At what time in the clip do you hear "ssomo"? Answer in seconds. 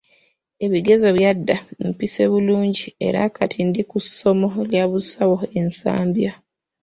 4.05-4.47